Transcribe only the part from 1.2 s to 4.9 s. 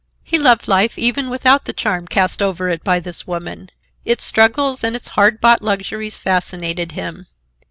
without the charm cast over it by this woman. Its struggles